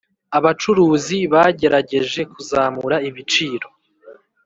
Abacuruzi 0.37 1.17
bagerageje 1.33 2.21
kuzamura 2.33 2.95
ibiciro 3.09 3.67